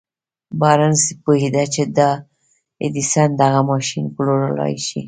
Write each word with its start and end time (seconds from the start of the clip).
بارنس 0.59 1.01
پوهېده 1.23 1.63
چې 1.73 1.83
د 1.97 1.99
ايډېسن 2.83 3.29
دغه 3.41 3.59
ماشين 3.69 4.05
پلورلای 4.15 4.75
شي. 4.85 4.99